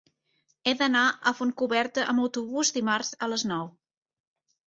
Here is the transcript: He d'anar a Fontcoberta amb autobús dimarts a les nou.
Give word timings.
He 0.69 0.71
d'anar 0.79 1.03
a 1.31 1.33
Fontcoberta 1.41 2.05
amb 2.13 2.23
autobús 2.23 2.73
dimarts 2.77 3.11
a 3.27 3.31
les 3.35 3.43
nou. 3.53 3.71